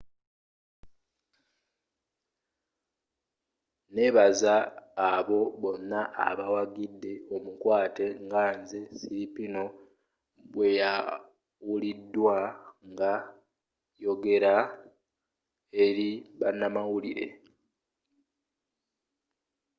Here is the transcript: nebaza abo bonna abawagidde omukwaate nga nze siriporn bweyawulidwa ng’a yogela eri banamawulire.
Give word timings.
nebaza 3.93 4.53
abo 5.11 5.39
bonna 5.61 6.01
abawagidde 6.27 7.13
omukwaate 7.35 8.05
nga 8.25 8.43
nze 8.59 8.79
siriporn 8.99 9.55
bweyawulidwa 10.51 12.37
ng’a 12.91 13.13
yogela 14.03 14.53
eri 15.83 16.09
banamawulire. 16.39 17.27